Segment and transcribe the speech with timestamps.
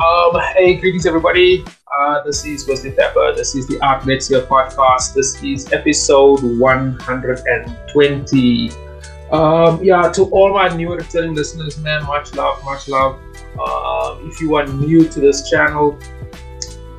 [0.00, 1.62] Um, hey, greetings everybody.
[1.98, 3.34] Uh, this is Wesley Pepper.
[3.36, 5.12] This is the Art Here podcast.
[5.12, 8.70] This is episode 120.
[9.30, 13.20] Um, yeah, to all my new returning listeners, man, much love, much love.
[13.60, 15.98] Uh, if you are new to this channel,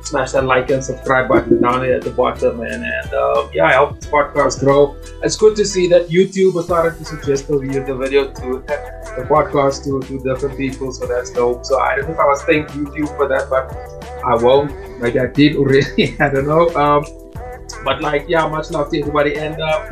[0.02, 2.60] smash that like and subscribe button down there at the bottom.
[2.60, 4.94] And, and uh, yeah, I help this podcast grow.
[5.24, 8.62] It's good to see that YouTube started to suggest video, the video to
[9.16, 10.92] the podcast to, to different people.
[10.92, 11.64] So that's dope.
[11.64, 13.72] So I don't know if I was thanking YouTube for that, but
[14.24, 14.70] I won't.
[15.00, 16.16] Maybe I did already.
[16.20, 16.68] I don't know.
[16.74, 17.04] Um,
[17.84, 19.36] but like, yeah, much love to everybody.
[19.36, 19.88] And uh,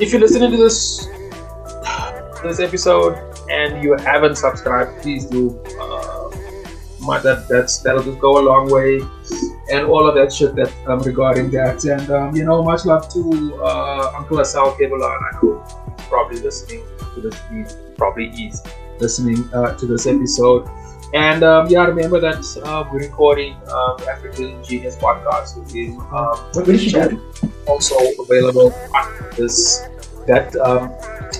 [0.00, 1.06] if you're listening to this
[2.42, 3.18] this episode
[3.50, 5.58] and you haven't subscribed, please do.
[5.80, 6.12] Uh,
[7.22, 9.00] that that's that'll just go a long way,
[9.70, 11.84] and all of that shit that um, regarding that.
[11.84, 15.02] And um, you know, much love to uh, Uncle Asal Kebalan.
[15.02, 15.64] I know
[16.08, 16.84] probably listening
[17.14, 17.34] to this.
[17.50, 17.64] He
[18.02, 18.62] probably is
[18.98, 20.68] listening uh, to this episode.
[21.14, 26.00] And um, yeah, remember that uh, we're recording um, African Genius podcast with him.
[26.18, 26.36] Um,
[27.68, 29.56] Also available on this
[30.26, 30.88] that um,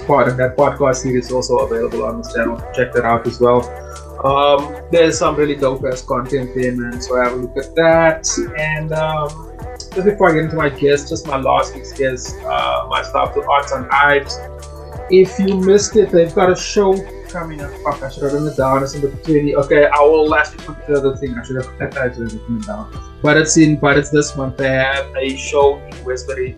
[0.07, 2.57] part of that podcast series also available on this channel.
[2.77, 3.61] Check that out as well.
[4.31, 4.61] Um,
[4.93, 7.01] there's some really dope ass content there, man.
[7.01, 8.29] So have a look at that.
[8.59, 9.29] And um,
[9.95, 13.35] just before I get into my guest, just my last week's guest, uh, my stuff
[13.35, 14.39] to Arts and Ives.
[15.13, 16.95] If you missed it, they've got a show
[17.29, 17.71] coming up.
[17.85, 18.83] Fuck, I should have written it down.
[18.83, 19.55] It's in the 20.
[19.57, 21.39] Okay, I will last put the other thing.
[21.39, 22.91] I should have actually written it down.
[23.23, 24.57] But it's in, but it's this month.
[24.57, 26.57] They have a show in Westbury,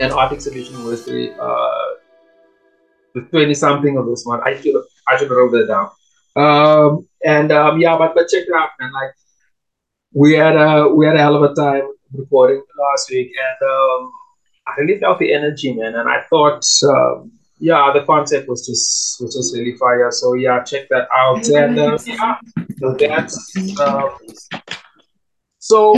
[0.00, 1.34] an art exhibition in Westbury.
[1.38, 1.90] Uh,
[3.14, 4.42] the 20 something of this month.
[4.44, 4.74] I should
[5.06, 5.90] I should have wrote it down.
[6.36, 8.92] Um, and um, yeah, but but check it out, man.
[8.92, 9.10] Like
[10.14, 14.12] we had a we had a hell of a time recording last week, and um,
[14.66, 15.94] I really felt the energy, man.
[15.96, 20.10] And I thought, um, yeah, the concept was just was just really fire.
[20.10, 21.46] So yeah, check that out.
[21.48, 22.38] And uh, yeah,
[22.78, 24.16] so that's um,
[25.58, 25.94] so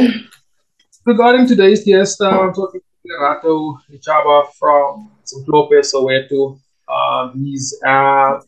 [1.07, 6.59] regarding today's guest, uh, I'm talking to Rato Ichaba from Simplope Soweto.
[6.89, 8.41] Um, he's uh,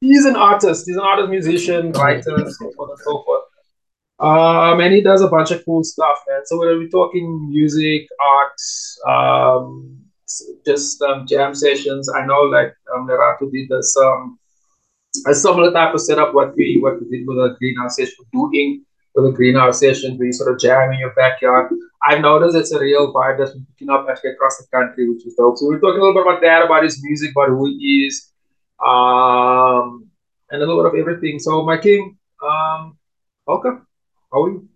[0.00, 0.84] he's an artist.
[0.86, 3.44] He's an artist, musician, writer, so forth and so forth.
[4.20, 6.42] Um, and he does a bunch of cool stuff, man.
[6.44, 8.52] So whether we're talking music, art,
[9.08, 9.99] um,
[10.64, 14.38] just um, jam sessions, I know like um, Lerato did this um,
[15.26, 18.84] a similar type of setup what we what we did with a greenhouse session, doing
[19.14, 21.72] with a greenhouse session where you sort of jam in your backyard.
[22.06, 25.26] I've noticed it's a real vibe that's been picking up actually across the country, which
[25.26, 25.58] is dope.
[25.58, 28.32] So we're talking a little bit about that, about his music, about who he is,
[28.84, 30.08] um,
[30.50, 31.38] and a little bit of everything.
[31.38, 32.96] So, my king, um,
[33.46, 33.86] welcome.
[34.32, 34.68] How are you?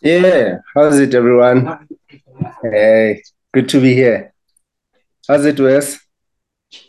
[0.00, 1.86] Yeah, how's it, everyone?
[2.62, 4.32] Hey, good to be here.
[5.28, 6.00] How's it, Wes?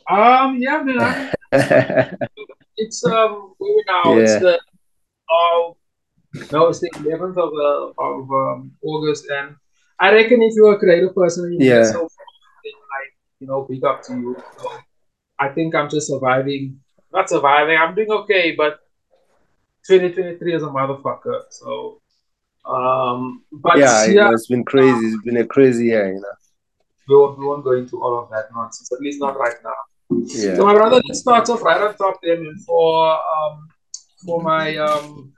[0.10, 1.34] Um, yeah, man.
[2.78, 4.16] it's um, where now?
[4.16, 4.22] Yeah.
[4.22, 4.60] It's the
[5.30, 5.78] oh,
[6.52, 9.56] no, it's the eleventh of uh, of um, August, and
[10.00, 14.02] I reckon if you're a creative person, you yeah, so like you know, big up
[14.04, 14.38] to you.
[14.58, 14.72] So,
[15.38, 16.80] I think I'm just surviving.
[17.12, 17.78] Not surviving.
[17.78, 18.80] I'm doing okay, but
[19.88, 21.44] 2023 is a motherfucker.
[21.50, 22.02] So,
[22.66, 25.06] um, but yeah, yeah it's been crazy.
[25.06, 26.34] It's been a crazy year, you know.
[27.08, 29.72] We won't, we won't go into all of that nonsense, at least not right now.
[30.26, 30.56] Yeah.
[30.56, 32.58] So, my brother, let's start off right on top there, man.
[32.66, 33.68] For um,
[34.26, 35.34] for my um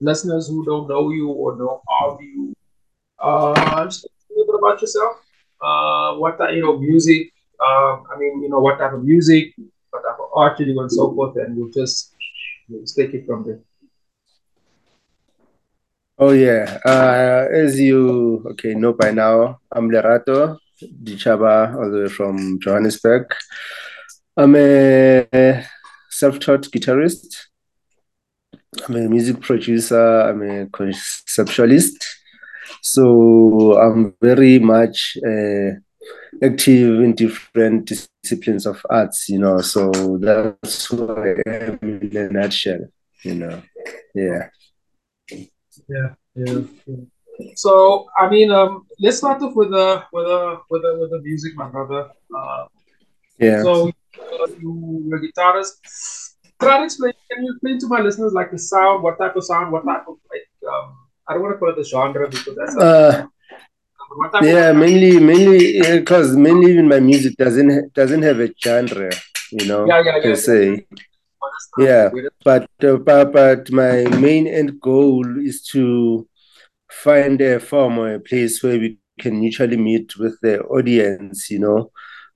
[0.00, 2.54] listeners who don't know you or know of you,
[3.18, 5.16] uh, just a little bit about yourself.
[5.62, 9.54] Uh, what that you know, music, um, I mean, you know, what type of music,
[9.90, 12.14] what type of art you do, and so forth, and we'll just,
[12.68, 13.60] we'll just take it from there.
[16.24, 20.56] Oh yeah, uh, as you okay know by now, I'm Lerato
[21.02, 23.26] Lichaba, all the way from Johannesburg.
[24.36, 25.66] I'm a
[26.10, 27.48] self-taught guitarist.
[28.86, 30.20] I'm a music producer.
[30.20, 32.04] I'm a conceptualist.
[32.82, 35.70] So I'm very much uh,
[36.40, 37.90] active in different
[38.22, 39.60] disciplines of arts, you know.
[39.60, 39.90] So
[40.20, 42.86] that's what I am in a nutshell,
[43.24, 43.60] you know.
[44.14, 44.50] Yeah.
[45.88, 46.60] Yeah, yeah.
[47.54, 51.20] So I mean, um, let's start off with the with the with the with the
[51.22, 52.10] music, my brother.
[52.34, 52.66] Uh,
[53.38, 53.62] yeah.
[53.62, 56.34] So uh, you you're a guitarist.
[56.60, 57.12] Try to explain.
[57.30, 60.06] Can you explain to my listeners like the sound, what type of sound, what type
[60.06, 60.96] of like um,
[61.26, 62.76] I don't want to call it the genre because that's.
[62.76, 63.26] Uh,
[64.42, 69.10] yeah, mainly, mainly because mainly even my music doesn't doesn't have a genre,
[69.50, 70.70] you know, yeah, yeah, yeah, per se.
[70.70, 70.96] Yeah,
[72.44, 76.28] but, uh, but but my main end goal is to
[76.90, 81.58] find a form or a place where we can mutually meet with the audience, you
[81.58, 81.90] know,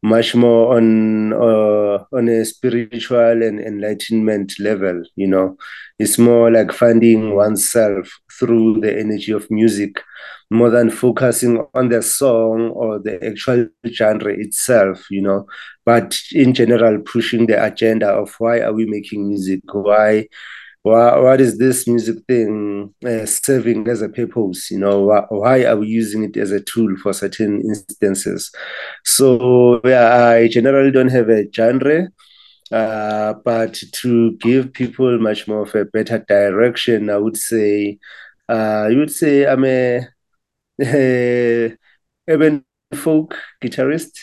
[0.07, 5.03] much more on uh, on a spiritual and enlightenment level.
[5.17, 5.57] You know,
[5.99, 8.09] it's more like finding oneself
[8.39, 10.01] through the energy of music,
[10.49, 15.05] more than focusing on the song or the actual genre itself.
[15.11, 15.47] You know,
[15.85, 19.61] but in general, pushing the agenda of why are we making music?
[19.73, 20.29] Why
[20.87, 25.01] why, what is this music thing uh, serving as a purpose you know?
[25.01, 28.53] Why, why, are we using it as a tool for certain instances?
[29.05, 32.09] So yeah i generally don't have a genre
[32.73, 37.99] uh, but to give people much more of a better direction i would say
[38.49, 40.07] uh, you would say i'm a,
[40.83, 41.77] a
[42.29, 44.15] urban folk guitarist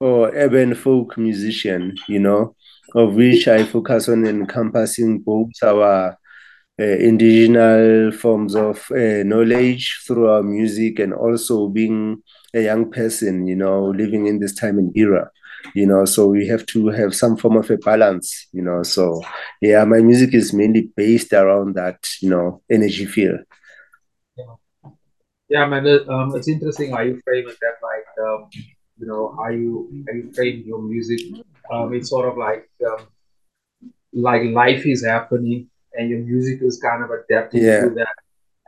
[0.00, 2.54] or urban folk musician you know
[2.94, 6.16] of which I focus on encompassing both our
[6.80, 13.46] uh, indigenous forms of uh, knowledge through our music and also being a young person,
[13.46, 15.30] you know, living in this time and era,
[15.74, 18.82] you know, so we have to have some form of a balance, you know.
[18.82, 19.22] So,
[19.60, 23.40] yeah, my music is mainly based around that, you know, energy field.
[25.48, 28.48] Yeah, man, um, it's interesting how you frame it that, like, um,
[28.98, 31.20] you know, how you, how you frame your music
[31.70, 33.06] um, it's sort of like um,
[34.12, 37.82] like life is happening and your music is kind of adapting yeah.
[37.82, 38.14] to that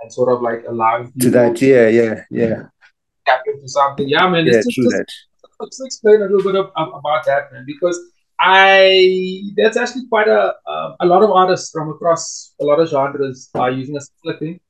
[0.00, 2.62] and sort of like allowing to that yeah yeah yeah
[3.26, 5.06] tap into something yeah man yeah, just, true just, that.
[5.60, 7.98] let's explain a little bit of, of, about that man because
[8.38, 12.88] I that's actually quite a uh, a lot of artists from across a lot of
[12.88, 14.60] genres are using a similar thing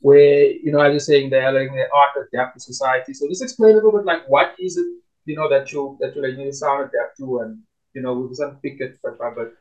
[0.00, 3.12] where you know I was saying they're letting their art adapt to society.
[3.12, 4.86] So just explain a little bit like what is it
[5.24, 7.58] you know that you that you like you sound adapt to and
[7.94, 9.18] you know we wasn't pick it but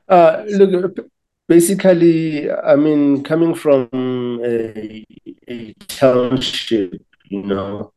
[0.09, 0.97] uh look
[1.47, 5.05] basically i mean coming from a,
[5.49, 7.91] a township you know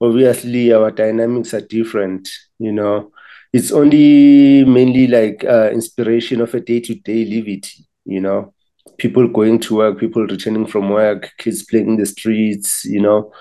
[0.00, 2.28] obviously our dynamics are different
[2.58, 3.10] you know.
[3.52, 8.54] It's only mainly like uh, inspiration of a day-to-day levity you know.
[8.98, 13.32] People going to work people returning from work kids playing in the streets you know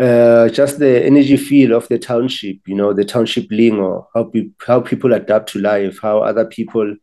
[0.00, 4.50] uh, just the energy feel of the township, you know, the township lingo, how, pe-
[4.66, 6.96] how people adapt to life, how other people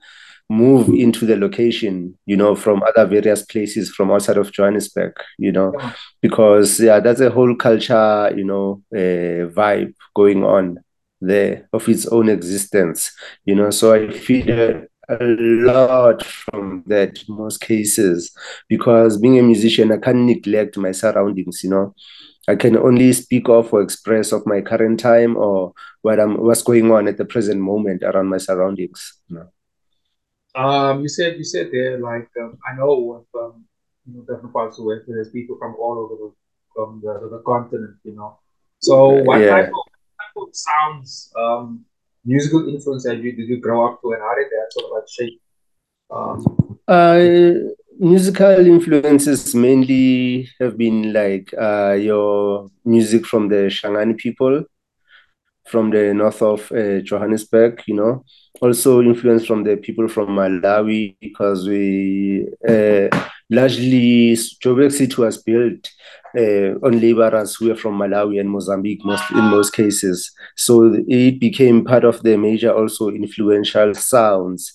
[0.50, 5.52] move into the location, you know, from other various places from outside of Johannesburg, you
[5.52, 5.74] know,
[6.22, 10.80] because yeah, that's a whole culture, you know, uh, vibe going on
[11.20, 13.12] there of its own existence,
[13.46, 13.70] you know.
[13.72, 18.32] So I feel a lot from that in most cases
[18.70, 21.94] because being a musician, I can't neglect my surroundings, you know.
[22.48, 26.64] I can only speak of or express of my current time or what I'm what's
[26.64, 29.20] going on at the present moment around my surroundings.
[29.30, 29.50] No.
[30.56, 33.66] Um, you said you said there like um, I know of um,
[34.06, 36.32] you know different parts of the world there's people from all over the
[36.78, 38.38] from the, the, the continent, you know.
[38.80, 39.50] So what yeah.
[39.50, 41.84] type, of, type of sounds, um,
[42.24, 44.92] musical influence did you did you grow up to, and how did that sort of
[44.96, 45.42] like shape?
[46.10, 47.28] Um, uh,
[48.00, 54.64] musical influences mainly have been like uh, your music from the Shangani people
[55.68, 58.24] from the north of uh, Johannesburg, you know.
[58.62, 63.08] Also influence from the people from Malawi because we uh,
[63.50, 65.90] largely Joburg City was built
[66.36, 70.32] uh, on laborers who were from Malawi and Mozambique most in most cases.
[70.56, 74.74] So it became part of the major also influential sounds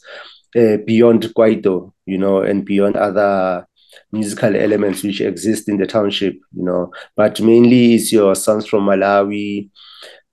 [0.56, 3.66] uh, beyond Kwaito, you know, and beyond other
[4.10, 6.92] musical elements which exist in the township, you know.
[7.16, 9.70] But mainly it's your sons from Malawi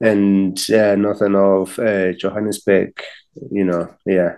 [0.02, 3.00] and uh, northern of uh, Johannesburg,
[3.52, 4.38] you know, yeah.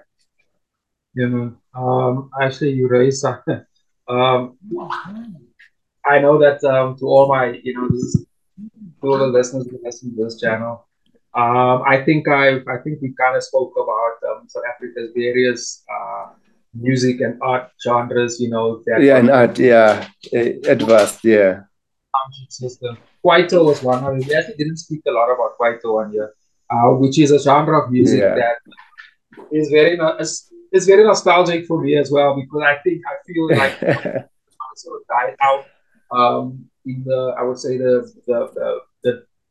[1.14, 3.26] Yeah, um, actually, you raised
[4.08, 4.58] um,
[6.06, 10.16] I know that um, to all my, you know, to all the listeners who listen
[10.16, 10.88] to this channel,
[11.34, 15.84] um, I think I I think we kind of spoke about um, South Africa's various
[15.90, 16.30] uh,
[16.74, 18.40] music and art genres.
[18.40, 21.62] You know, that yeah, and art, yeah, advanced, yeah.
[22.50, 22.98] System.
[23.26, 24.04] Kwaito was one.
[24.04, 26.34] of we actually didn't speak a lot about Kwaito on here,
[26.70, 28.36] uh, which is a genre of music yeah.
[28.36, 28.58] that
[29.52, 29.98] is very
[30.72, 33.80] it's very nostalgic for me as well because I think I feel like
[34.76, 35.66] sort of died out
[36.12, 38.80] um, in the I would say the, the, the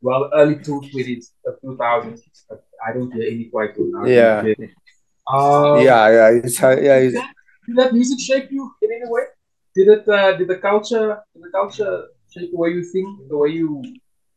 [0.03, 2.23] well, early two twenties, uh, two thousands.
[2.87, 4.07] I don't hear any quite good now.
[4.07, 4.41] Yeah.
[5.33, 6.97] Um, yeah, yeah, it's, yeah.
[6.97, 7.35] It's, did, that,
[7.67, 9.23] did that music shape you in any way?
[9.75, 10.09] Did it?
[10.09, 11.21] Uh, did the culture?
[11.35, 13.83] Did the culture shape the way you think, the way you?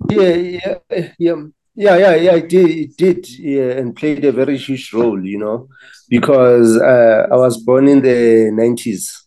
[0.10, 1.36] Yeah, yeah, yeah.
[1.75, 5.39] Yeah, yeah, yeah, it did, it did, yeah, and played a very huge role, you
[5.39, 5.67] know,
[6.08, 9.25] because uh, I was born in the nineties,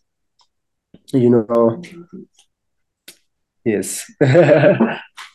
[1.11, 1.81] you know.
[3.65, 4.09] Yes.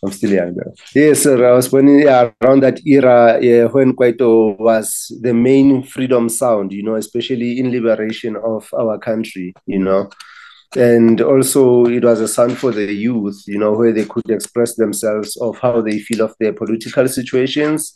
[0.05, 0.73] I'm still young though.
[0.95, 1.49] Yes, sir.
[1.49, 6.29] I was born in, yeah, around that era yeah, when Kwaito was the main freedom
[6.29, 10.11] sound, you know, especially in liberation of our country, you know.
[10.75, 14.75] And also it was a sound for the youth, you know, where they could express
[14.75, 17.95] themselves of how they feel of their political situations,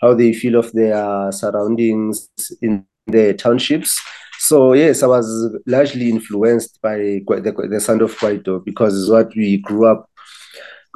[0.00, 2.28] how they feel of their surroundings
[2.62, 4.00] in their townships.
[4.40, 9.34] So yes, I was largely influenced by the, the sound of Kwaito because it's what
[9.34, 10.08] we grew up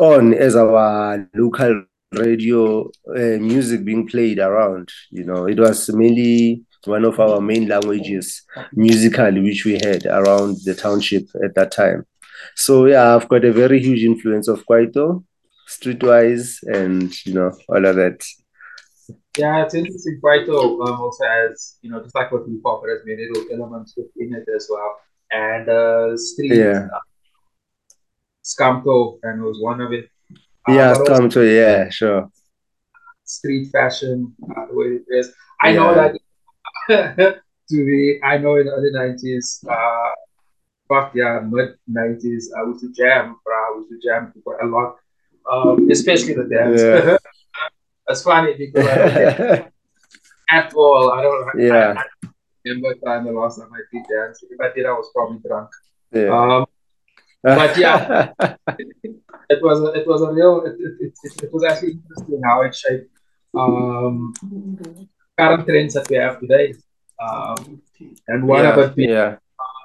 [0.02, 4.90] on as our local radio uh, music being played around.
[5.10, 8.42] You know, it was mainly one of our main languages
[8.72, 12.04] musically, which we had around the township at that time.
[12.56, 15.24] So yeah, I've got a very huge influence of Kwaito,
[15.68, 18.24] streetwise, and you know all of that.
[19.38, 20.20] Yeah, it's interesting.
[20.22, 23.94] Kwaito um, also has you know just like what hip hop has many little elements
[23.96, 24.96] within it as well,
[25.30, 26.56] and uh, street.
[26.56, 26.88] Yeah.
[26.92, 26.98] Uh,
[28.44, 30.08] Scamtho, and it was one of it.
[30.68, 32.30] Uh, yeah, Scamtho, yeah, sure.
[33.24, 35.32] Street fashion, uh, the way it is.
[35.60, 35.76] I yeah.
[35.76, 40.10] know that to be, I know in the early 90s, uh,
[40.88, 43.54] fuck yeah, mid 90s, I was to jam, bro.
[43.54, 44.96] I was to jam quite a lot,
[45.50, 46.82] um, especially the dance.
[46.82, 47.16] Yeah.
[48.08, 48.84] It's funny because
[50.50, 51.94] at all, I don't yeah.
[51.96, 52.28] I, I
[52.64, 54.42] remember time the last time I did dance.
[54.42, 55.70] If I did, I was probably drunk.
[56.10, 56.28] Yeah.
[56.28, 56.66] Um,
[57.42, 58.32] but yeah,
[59.50, 62.62] it was a, it was a real it, it, it, it was actually interesting how
[62.62, 63.10] it shaped
[63.54, 64.32] um,
[65.38, 66.74] current trends that we have today.
[67.20, 67.82] Um,
[68.28, 69.36] and one yeah, of it, yeah.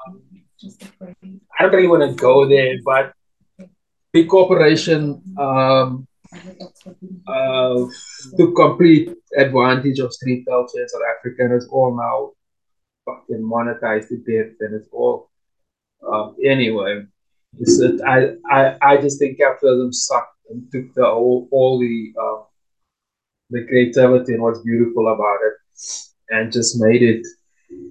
[0.09, 3.13] Um, I don't really want to go there, but
[4.11, 6.07] big corporation um,
[7.27, 7.85] uh,
[8.37, 12.31] took complete advantage of street culture in South Africa, and it's all now
[13.05, 15.29] fucking monetized to death, and it's all
[16.05, 17.05] uh, anyway.
[17.53, 22.43] That I, I I just think capitalism sucked and took the all, all the uh,
[23.49, 25.53] the creativity and what's beautiful about it
[26.29, 27.25] and just made it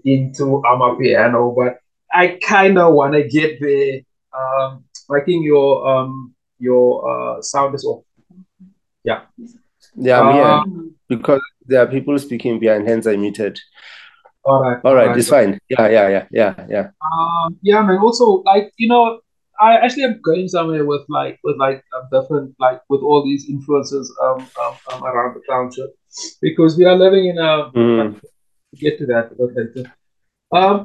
[0.04, 1.54] into a amapiano.
[1.54, 1.78] But
[2.12, 4.00] I kind of want to get there.
[4.36, 8.04] Um, I think your um your uh sound is off.
[9.04, 9.22] Yeah.
[9.94, 11.16] Yeah, um, yeah.
[11.16, 13.60] Because there are people speaking behind, hence I muted.
[14.44, 14.80] All right.
[14.84, 15.58] All right, it's fine.
[15.68, 16.88] Yeah, yeah, yeah, yeah, yeah.
[17.00, 17.98] Um, yeah, man.
[17.98, 19.20] Also, like you know,
[19.60, 23.48] I actually am going somewhere with like with like um, different like with all these
[23.48, 25.96] influences um, um, um, around the township
[26.40, 28.20] because we are living in a mm.
[28.74, 29.92] get to that later.
[30.52, 30.84] Um,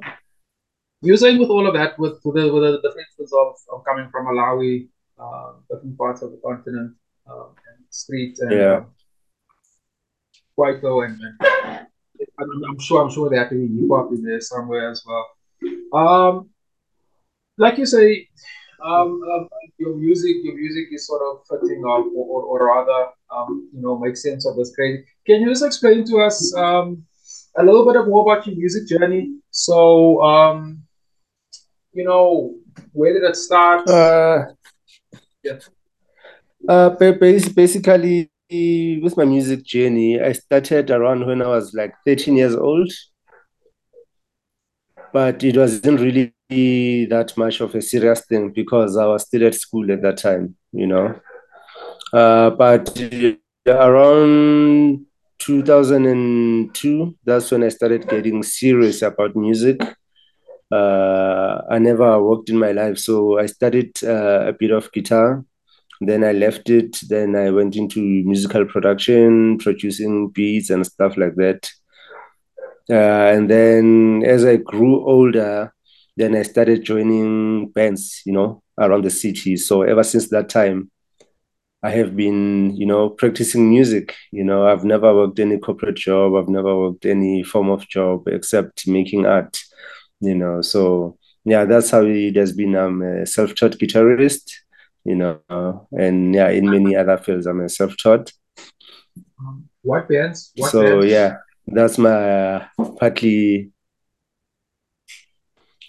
[1.01, 4.09] you're saying with all of that with with the, with the differences of, of coming
[4.11, 4.87] from Malawi,
[5.19, 6.95] uh, different parts of the continent,
[7.29, 8.77] um, and streets and yeah.
[8.77, 8.85] um,
[10.57, 11.87] Kwaito and, and
[12.39, 15.27] I'm, I'm sure I'm sure there can be hip hop in there somewhere as well.
[15.93, 16.49] Um,
[17.57, 18.27] like you say,
[18.83, 23.11] um, um, your music, your music is sort of fitting up, or, or, or rather,
[23.35, 25.03] um, you know, make sense of this crazy.
[25.25, 27.03] Can you just explain to us um,
[27.57, 29.35] a little bit of more about your music journey?
[29.51, 30.83] So, um,
[31.93, 32.55] you know,
[32.93, 33.87] where did it start?
[33.89, 34.45] Uh,
[35.43, 35.59] yeah.
[36.67, 42.55] Uh, basically, with my music journey, I started around when I was like 13 years
[42.55, 42.91] old
[45.13, 49.55] but it wasn't really that much of a serious thing because I was still at
[49.55, 51.19] school at that time, you know.
[52.13, 52.97] Uh, but
[53.67, 55.05] around
[55.39, 59.81] 2002, that's when I started getting serious about music.
[60.71, 65.43] Uh, I never worked in my life, so I studied uh, a bit of guitar.
[65.99, 66.97] Then I left it.
[67.07, 71.69] Then I went into musical production, producing beats and stuff like that.
[72.91, 75.73] Uh, and then as I grew older,
[76.17, 79.55] then I started joining bands, you know, around the city.
[79.55, 80.91] So ever since that time,
[81.83, 84.15] I have been, you know, practicing music.
[84.31, 86.35] You know, I've never worked any corporate job.
[86.35, 89.57] I've never worked any form of job except making art.
[90.19, 92.75] You know, so yeah, that's how it has been.
[92.75, 94.51] I'm a self-taught guitarist.
[95.03, 98.31] You know, and yeah, in many other fields, I'm a self-taught.
[99.81, 100.51] What bands?
[100.55, 101.05] What so bands?
[101.07, 102.67] yeah, that's my uh,
[102.99, 103.71] partly.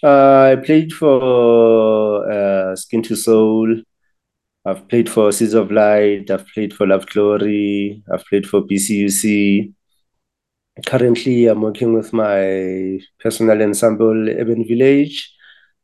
[0.03, 3.81] Uh, I played for uh, Skin to Soul.
[4.65, 6.29] I've played for Seeds of Light.
[6.29, 8.03] I've played for Love Glory.
[8.11, 9.73] I've played for BCUC.
[10.85, 15.33] Currently, I'm working with my personal ensemble, Urban Village.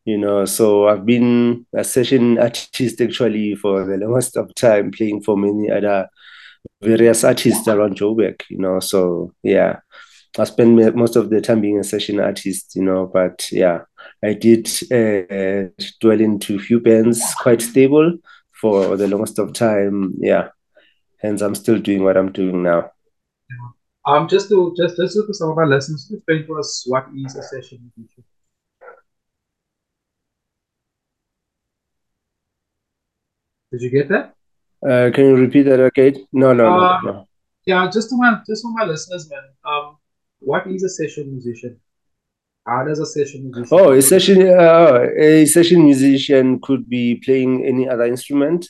[0.05, 5.21] You know, so I've been a session artist actually for the longest of time, playing
[5.21, 6.07] for many other
[6.81, 8.79] various artists around Joburg, you know.
[8.79, 9.79] So yeah,
[10.37, 13.09] I spent most of the time being a session artist, you know.
[13.11, 13.81] But yeah,
[14.23, 15.69] I did uh,
[15.99, 18.17] dwell into a few bands, quite stable
[18.51, 20.13] for the longest of time.
[20.19, 20.49] Yeah,
[21.17, 22.91] hence I'm still doing what I'm doing now.
[24.05, 27.35] Um, just to just just to some of our listeners, explain to us what is
[27.35, 28.23] a session musician.
[33.71, 34.38] Did you get that?
[34.81, 36.25] Uh, can you repeat that again?
[36.31, 37.27] No, no, uh, no, no.
[37.65, 39.43] Yeah, just to my just for my listeners, man.
[39.65, 39.97] Um,
[40.39, 41.79] what is a session musician?
[42.65, 43.77] How does a session musician?
[43.77, 48.69] Oh, a session uh, a session musician could be playing any other instrument,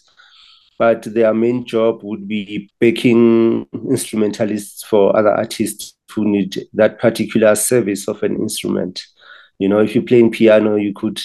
[0.80, 7.54] but their main job would be backing instrumentalists for other artists who need that particular
[7.56, 9.06] service of an instrument.
[9.60, 11.20] You know, if you're playing piano, you could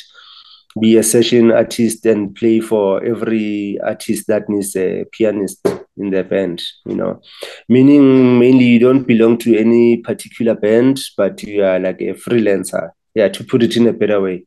[0.81, 5.67] be a session artist and play for every artist that needs a pianist
[5.97, 7.21] in the band you know.
[7.69, 12.91] Meaning mainly you don't belong to any particular band but you are like a freelancer.
[13.15, 14.47] Yeah to put it in a better way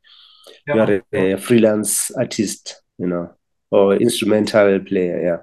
[0.67, 0.75] yeah.
[0.75, 3.33] you are a, a, freelance artist you know
[3.71, 5.37] or instrumental player yeah.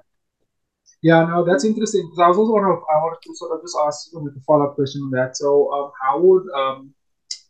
[1.01, 3.61] Yeah no that's interesting because i was also want to i wanted to sort of
[3.61, 5.37] just ask you a follow-up question on that.
[5.37, 6.93] So um, how would um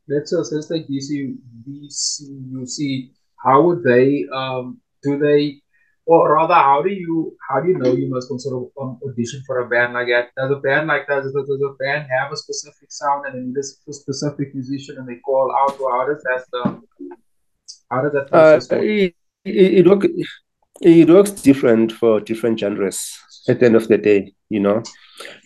[0.08, 1.36] let's say since like DC,
[1.68, 3.12] BCUC
[3.44, 5.62] how would they um, do they
[6.06, 9.42] or rather how do you how do you know you must sort of um, audition
[9.46, 10.30] for a band like that?
[10.38, 13.54] Does a band like that does, does a band have a specific sound and then
[13.56, 16.84] this specific musician and they call out or how does that um,
[17.90, 18.78] how does that process uh?
[18.78, 19.16] It,
[19.46, 20.06] it, work,
[20.82, 23.16] it works different for different genres
[23.48, 24.84] at the end of the day you know?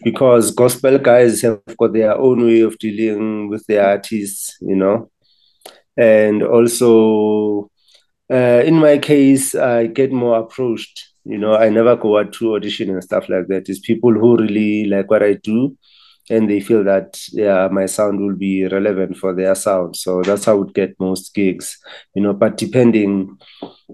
[0.03, 5.09] Because gospel guys have got their own way of dealing with their artists you know?
[5.95, 7.69] And also
[8.31, 11.09] uh, in my case, I get more approached.
[11.25, 13.69] You know, I never go out to audition and stuff like that.
[13.69, 15.77] It's people who really like what I do,
[16.29, 19.95] and they feel that yeah, my sound will be relevant for their sound.
[19.95, 21.77] So that's how I would get most gigs.
[22.13, 23.37] You know, but depending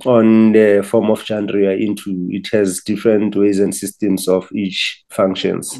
[0.05, 5.03] on the form of genre you're into, it has different ways and systems of each
[5.09, 5.79] functions.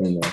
[0.00, 0.28] You know.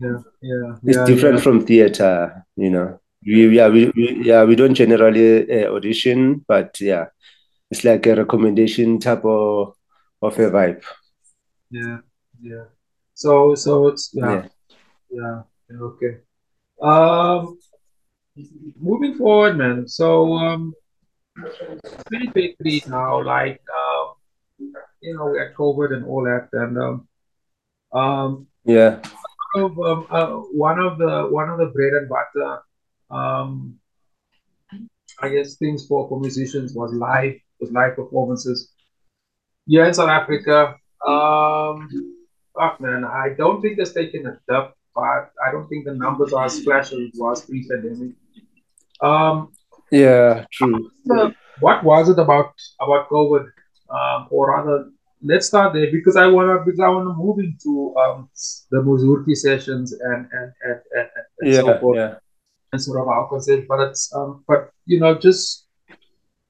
[0.00, 0.76] Yeah, yeah.
[0.84, 1.42] It's yeah, different yeah.
[1.42, 2.46] from theater.
[2.56, 7.06] You know we yeah we, we yeah we don't generally uh, audition but yeah
[7.70, 9.74] it's like a recommendation type of
[10.22, 10.82] of a vibe.
[11.70, 11.98] Yeah
[12.40, 12.64] yeah.
[13.14, 14.46] So so it's yeah.
[15.10, 16.18] Yeah, yeah okay.
[16.82, 17.58] Um
[18.80, 20.72] moving forward man so um
[21.36, 24.14] 2023 now like um
[25.00, 27.08] you know we had covid and all that and um
[27.92, 29.00] um yeah.
[29.56, 32.62] of um, uh, one of the one of the bread and butter
[33.10, 33.78] um,
[35.22, 38.72] I guess things for, for musicians was live, was live performances.
[39.66, 41.88] Yeah, in South Africa, um,
[42.58, 46.32] fuck man, I don't think it's taken a dip, but I don't think the numbers
[46.32, 48.14] are as flash as it was pre-pandemic.
[49.00, 49.52] Um,
[49.90, 50.90] yeah, true.
[51.60, 53.46] what was it about about COVID,
[53.90, 54.90] um, or rather,
[55.22, 58.28] let's start there because I wanna because I wanna move into um,
[58.70, 61.08] the Muzurki sessions and and and, and,
[61.40, 61.96] and yeah, so forth.
[61.96, 62.14] Yeah
[62.72, 65.66] and sort of our concept, but it's um, but you know, just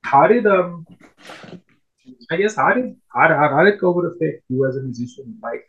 [0.02, 0.86] how did um,
[2.30, 5.66] I guess how did how, how, how did COVID affect you as a musician, like,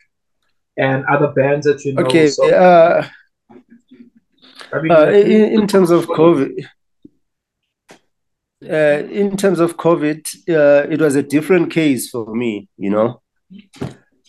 [0.76, 2.02] and other bands that you know?
[2.02, 3.06] Okay, so, uh,
[4.72, 6.64] I mean, uh, in, in terms of COVID.
[8.62, 13.20] Uh, in terms of COVID, uh, it was a different case for me, you know.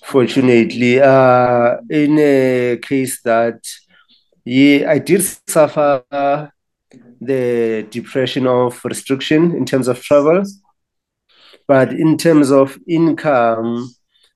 [0.04, 3.60] Fortunately, uh, in a case that
[4.46, 6.52] yeah, I did suffer
[7.22, 10.44] the depression of restriction in terms of travel,
[11.68, 13.90] but in terms of income,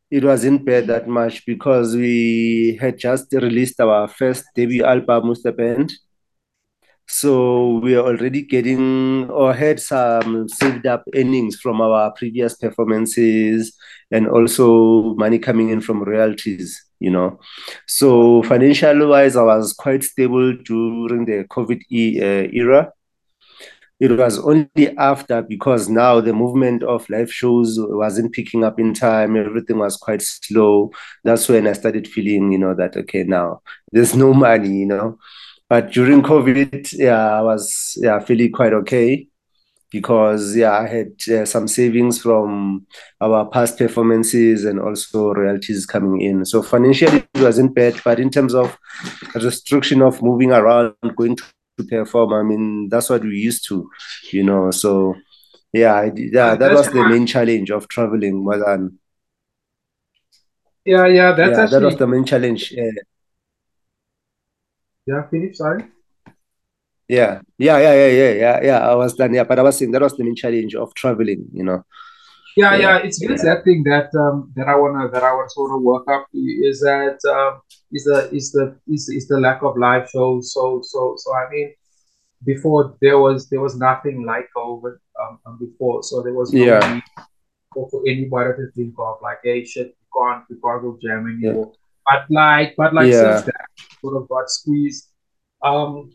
[0.09, 5.43] it wasn't bad that much because we had just released our first debut album with
[5.43, 5.91] the band.
[7.09, 13.77] So we are already getting or had some saved up earnings from our previous performances
[14.11, 17.39] and also money coming in from royalties you know.
[17.87, 22.91] So financial wise, I was quite stable during the COVID uh, era.
[23.99, 28.93] It was only after because now the movement of live shows wasn't picking up in
[28.93, 29.35] time.
[29.35, 30.91] Everything was quite slow.
[31.23, 35.17] That's when I started feeling, you know, that okay, now there's no money, you know.
[35.67, 39.27] But during COVID, yeah, I was yeah feeling quite okay
[39.91, 42.85] because yeah, I had uh, some savings from
[43.21, 46.45] our past performances and also royalties coming in.
[46.45, 48.77] So financially it wasn't bad, but in terms of
[49.35, 51.43] restriction of moving around, going to,
[51.89, 53.87] perform, I mean that's what we used to,
[54.31, 54.71] you know.
[54.71, 55.15] So
[55.71, 58.97] yeah, I, yeah, that was the main challenge of traveling more than.
[60.83, 61.79] Yeah, yeah, that's yeah, actually...
[61.79, 62.71] that was the main challenge.
[62.71, 62.91] Yeah,
[65.05, 65.83] yeah Philip, sorry.
[67.07, 68.79] Yeah, yeah, yeah, yeah, yeah, yeah, yeah.
[68.79, 69.33] I was done.
[69.33, 71.47] Yeah, but I was saying that was the main challenge of traveling.
[71.53, 71.85] You know.
[72.57, 75.49] Yeah, yeah, yeah it's it's that thing that um, that I wanna that I wanna
[75.49, 79.63] sort of work up is that um, is the is the is, is the lack
[79.63, 80.53] of live shows.
[80.53, 81.73] So so so I mean,
[82.43, 86.65] before there was there was nothing like COVID um, um before, so there was no
[86.65, 86.93] yeah.
[86.93, 87.03] need
[87.73, 91.27] for, for anybody to think of like, hey, shit, we can't we can't go jam
[91.27, 91.71] anymore.
[91.71, 91.79] Yeah.
[92.05, 93.37] But like but like yeah.
[93.37, 93.65] since that
[94.01, 95.09] sort of got squeezed,
[95.63, 96.09] um,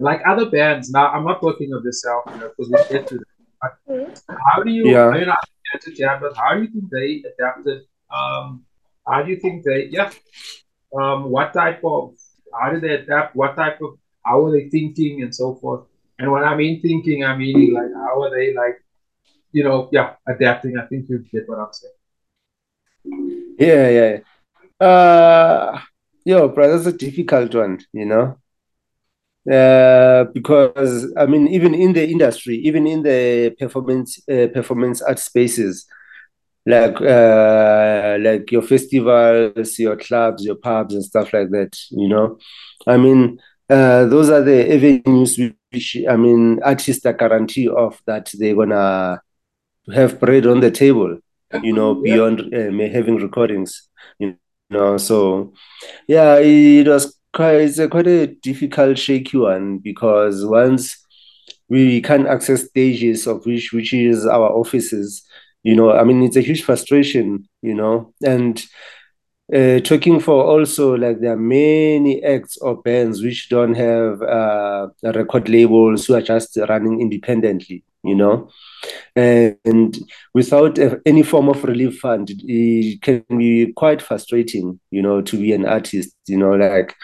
[0.00, 0.90] like other bands.
[0.90, 3.74] Now I'm not talking of yourself, you know, because we get to that.
[3.86, 4.88] But how do you?
[4.88, 5.08] Yeah.
[5.08, 5.36] I mean, I
[5.94, 7.82] jam, but how do you think they adapted?
[8.10, 8.64] Um,
[9.06, 9.88] how do you think they?
[9.90, 10.10] Yeah.
[10.96, 12.14] Um, what type of?
[12.58, 13.36] How did they adapt?
[13.36, 13.98] What type of?
[14.24, 15.84] How are they thinking and so forth?
[16.18, 18.82] And when I mean thinking, I mean like how are they like,
[19.52, 20.78] you know, yeah, adapting.
[20.78, 23.54] I think you get what I'm saying.
[23.58, 24.86] Yeah, yeah.
[24.86, 25.80] Uh,
[26.24, 28.39] yo, bro, that's a difficult one, you know
[29.50, 35.18] uh, because I mean, even in the industry, even in the performance uh, performance art
[35.18, 35.86] spaces,
[36.66, 41.76] like uh, like your festivals, your clubs, your pubs, and stuff like that.
[41.90, 42.38] You know,
[42.86, 43.38] I mean,
[43.70, 49.20] uh, those are the avenues which I mean, artists are guarantee of that they're gonna
[49.94, 51.18] have bread on the table.
[51.62, 53.88] You know, beyond uh, having recordings.
[54.18, 54.36] You
[54.70, 55.52] know, so
[56.06, 60.96] yeah, it was it's a quite a difficult shaky one because once
[61.68, 65.24] we can't access stages of which which is our offices
[65.62, 68.64] you know i mean it's a huge frustration you know and
[69.54, 74.86] uh, talking for also like there are many acts or bands which don't have uh,
[75.02, 78.48] record labels who are just running independently you know?
[79.16, 79.98] And
[80.34, 85.52] without any form of relief fund it can be quite frustrating you know to be
[85.52, 86.52] an artist you know?
[86.52, 86.94] Like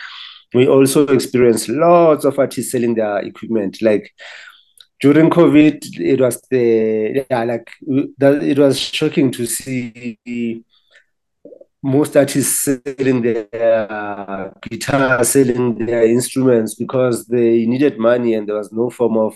[0.55, 3.83] we also experienced lots of artists selling their equipment.
[3.83, 4.13] Like
[5.01, 10.19] during covid it was the yeah like it was shocking to see
[11.83, 13.47] most artists selling their
[13.93, 19.35] uh, guitar, selling their instruments because they needed money and there was no form of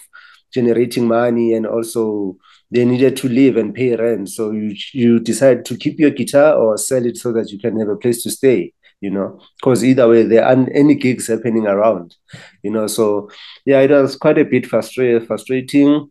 [0.52, 2.36] generating money and also
[2.70, 4.28] they needed to live and pay rent.
[4.28, 7.78] So you you decide to keep your guitar or sell it so that you can
[7.78, 8.72] have a place to stay.
[9.00, 12.14] You know, because either way there aren't any gigs happening around.
[12.62, 13.30] You know, so
[13.64, 15.26] yeah, it was quite a bit frustrating.
[15.26, 16.10] Frustrating,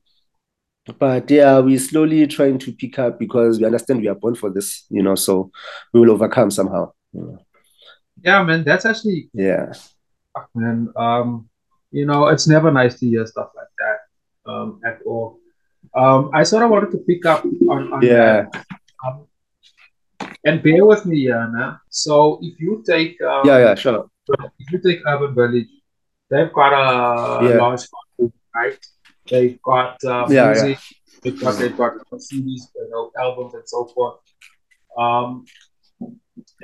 [0.97, 4.49] but yeah, we're slowly trying to pick up because we understand we are born for
[4.49, 4.85] this.
[4.89, 5.51] You know, so
[5.93, 6.91] we will overcome somehow.
[7.13, 7.45] You know?
[8.23, 9.71] Yeah, man, that's actually yeah,
[10.55, 10.91] man.
[10.95, 11.47] Um,
[11.91, 13.98] you know, it's never nice to hear stuff like that
[14.49, 15.39] um, at all.
[15.95, 18.45] Um, I sort of wanted to pick up on, on yeah.
[18.51, 18.65] That.
[19.05, 19.27] Um,
[20.43, 21.79] and bear with me, Yana.
[21.89, 24.09] So if you take um, yeah, yeah, sure.
[24.59, 25.67] If you take Urban Village,
[26.29, 27.55] they've got a yeah.
[27.57, 27.81] large
[28.55, 28.77] right?
[29.29, 30.77] They've got uh, yeah, music.
[30.77, 31.19] Yeah.
[31.23, 34.19] They've got they've got CDs, you know, albums and so forth.
[34.97, 35.45] Um,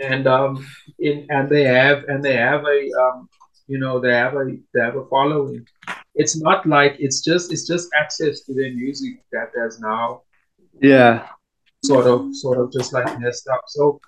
[0.02, 0.66] and um,
[1.00, 3.30] in and they have and they have a um,
[3.68, 5.68] you know, they have a they have a following.
[6.16, 10.22] It's not like it's just it's just access to their music that there's now.
[10.82, 11.28] Yeah
[11.86, 13.62] sort of sort of just like messed up.
[13.68, 14.00] So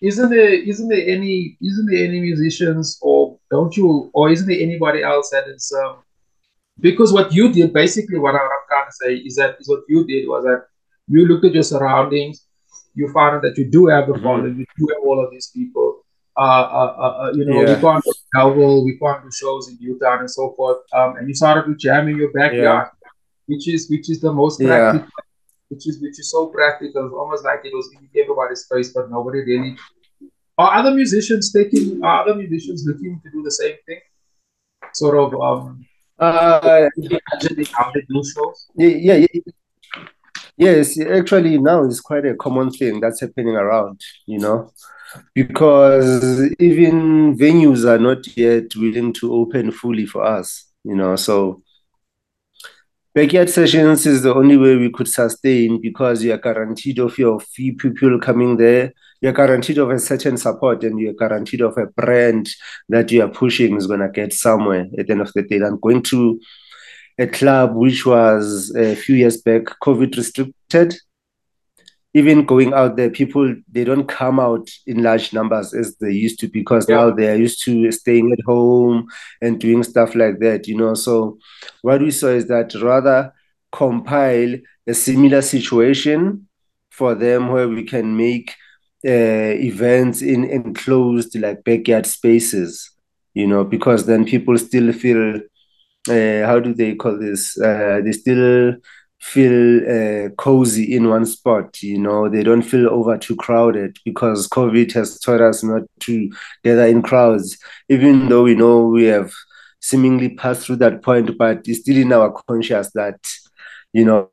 [0.00, 4.60] isn't there isn't there any isn't there any musicians or don't you or isn't there
[4.60, 5.96] anybody else that is um
[6.80, 10.06] because what you did basically what I'm trying to say is that is what you
[10.06, 10.66] did was that
[11.08, 12.46] you looked at your surroundings,
[12.94, 14.24] you found that you do have the mm-hmm.
[14.24, 15.95] following, you do have all of these people.
[16.38, 17.74] Uh, uh, uh, uh you know, yeah.
[17.74, 20.78] we can't travel, we can't do shows in Utah and so forth.
[20.92, 23.10] Um, and you started to jam in your backyard, yeah.
[23.46, 25.22] which is which is the most practical yeah
[25.68, 27.06] which is which is so practical.
[27.06, 29.76] It's almost like it was in everybody's face, but nobody really.
[30.58, 32.02] Are other musicians taking?
[32.02, 34.00] Are other musicians looking to do the same thing?
[34.94, 35.40] Sort of.
[35.40, 35.86] Um,
[36.18, 38.68] uh, imagining they do shows.
[38.74, 39.26] Yeah, yeah,
[40.56, 40.98] yes.
[41.00, 44.00] Actually, now it's quite a common thing that's happening around.
[44.24, 44.72] You know,
[45.34, 50.66] because even venues are not yet willing to open fully for us.
[50.84, 51.62] You know, so
[53.16, 57.74] Backyard sessions is the only way we could sustain because you're guaranteed of your few
[57.74, 58.92] people coming there.
[59.22, 62.50] You're guaranteed of a certain support and you're guaranteed of a brand
[62.90, 65.56] that you are pushing is going to get somewhere at the end of the day.
[65.56, 66.38] I'm going to
[67.18, 70.96] a club which was a few years back COVID restricted
[72.16, 76.40] even going out there, people they don't come out in large numbers as they used
[76.40, 76.96] to because yeah.
[76.96, 79.06] now they are used to staying at home
[79.42, 80.94] and doing stuff like that, you know.
[80.94, 81.38] So
[81.82, 83.34] what we saw is that rather
[83.70, 86.48] compile a similar situation
[86.90, 88.54] for them where we can make
[89.06, 92.92] uh, events in enclosed like backyard spaces,
[93.34, 95.34] you know, because then people still feel
[96.08, 97.60] uh, how do they call this?
[97.60, 98.76] Uh, they still
[99.20, 99.80] feel
[100.26, 101.82] uh, cozy in one spot.
[101.82, 106.30] You know, they don't feel over too crowded because COVID has taught us not to
[106.62, 109.32] gather in crowds, even though we know we have
[109.80, 113.20] seemingly passed through that point, but it's still in our conscious that,
[113.92, 114.30] you know,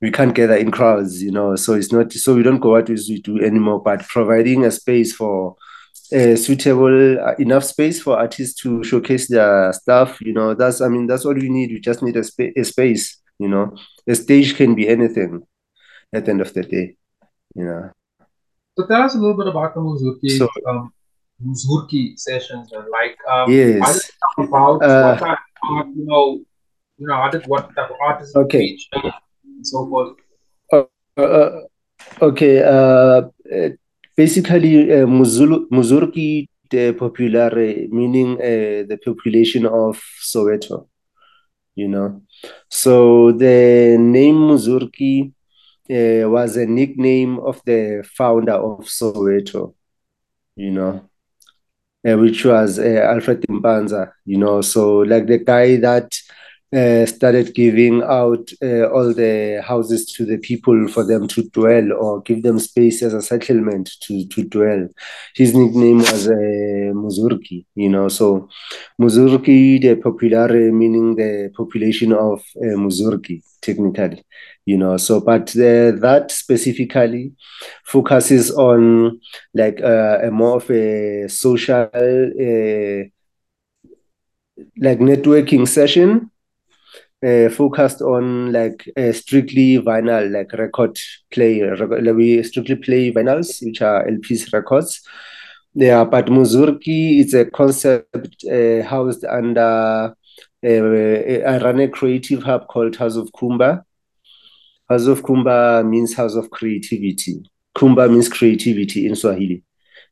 [0.00, 2.90] we can't gather in crowds, you know, so it's not, so we don't go out
[2.90, 5.56] as we do anymore, but providing a space for
[6.12, 10.88] a suitable uh, enough space for artists to showcase their stuff, you know, that's, I
[10.88, 11.70] mean, that's what we need.
[11.70, 15.42] We just need a, spa- a space you know, a stage can be anything
[16.12, 16.96] at the end of the day.
[17.54, 17.90] You know.
[18.78, 20.92] So tell us a little bit about the Muzurki, so, um,
[21.44, 25.38] Muzurki sessions, and like um, yes, about uh, what type
[25.70, 26.40] of, you know,
[26.98, 28.76] you know, did what type of artists okay.
[28.94, 30.16] and so forth.
[30.72, 30.84] Uh,
[31.16, 31.60] uh,
[32.20, 32.62] okay.
[32.62, 33.22] Uh,
[34.16, 37.50] basically, uh, Muzurki the popular,
[37.90, 40.88] meaning uh, the population of Soweto
[41.74, 42.22] you know.
[42.68, 45.32] So the name Muzurki
[45.90, 49.74] uh, was a nickname of the founder of Soweto,
[50.56, 51.08] you know,
[52.06, 54.60] uh, which was uh, Alfred Mpanza, you know.
[54.60, 56.14] So like the guy that
[56.74, 61.92] uh, started giving out uh, all the houses to the people for them to dwell
[61.92, 64.88] or give them space as a settlement to, to dwell.
[65.36, 68.08] His nickname was uh, Muzurki, you know.
[68.08, 68.48] So
[69.00, 74.24] Muzurki, the popular meaning the population of uh, Muzurki, technically,
[74.64, 74.96] you know.
[74.96, 77.32] So, but the, that specifically
[77.84, 79.20] focuses on
[79.54, 83.04] like uh, a more of a social uh,
[84.76, 86.30] like networking session
[87.24, 90.98] uh, focused on like uh, strictly vinyl, like record
[91.30, 91.62] play.
[91.62, 95.00] Like we strictly play vinyls, which are LPs records.
[95.74, 100.14] Yeah, but Muzurki is a concept uh, housed under
[100.64, 103.84] uh, I run a creative hub called House of Kumba.
[104.88, 107.42] House of Kumba means house of creativity.
[107.76, 109.62] Kumba means creativity in Swahili.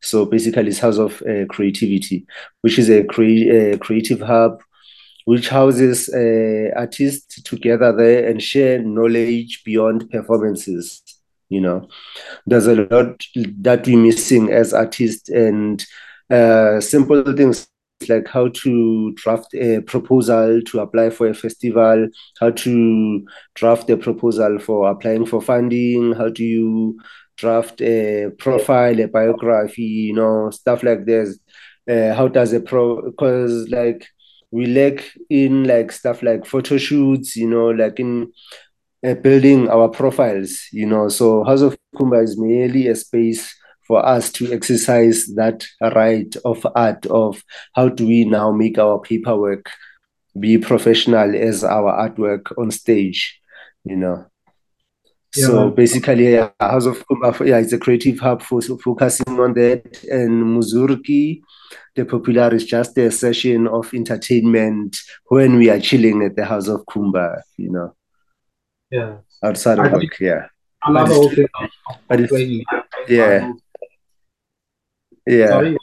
[0.01, 2.27] So basically, it's house of uh, creativity,
[2.62, 4.61] which is a crea- creative hub
[5.24, 11.02] which houses uh, artists together there and share knowledge beyond performances.
[11.48, 11.88] You know,
[12.46, 15.85] there's a lot that we're missing as artists, and
[16.30, 17.68] uh, simple things
[18.08, 22.08] like how to draft a proposal to apply for a festival,
[22.40, 26.98] how to draft a proposal for applying for funding, how do you
[27.37, 31.38] draft a profile, a biography, you know, stuff like this.
[31.88, 34.06] Uh, how does a pro because like
[34.52, 38.30] we lack in like stuff like photo shoots, you know, like in
[39.04, 41.08] uh, building our profiles, you know.
[41.08, 43.54] So House of Kumba is merely a space
[43.88, 47.42] for us to exercise that right of art of
[47.74, 49.70] how do we now make our paperwork
[50.38, 53.40] be professional as our artwork on stage,
[53.84, 54.26] you know.
[55.34, 59.40] Yeah, so basically, yeah, House of Kumba, yeah, it's a creative hub for so focusing
[59.40, 60.04] on that.
[60.10, 61.40] And Muzurki,
[61.94, 66.68] the popular is just a session of entertainment when we are chilling at the House
[66.68, 67.94] of Kumba, you know.
[68.90, 69.16] Yeah.
[69.42, 70.48] Outside of work, yeah.
[70.82, 71.48] I love the whole thing.
[72.08, 72.70] But it's,
[73.08, 73.52] yeah.
[75.26, 75.48] Yeah.
[75.48, 75.78] Sorry.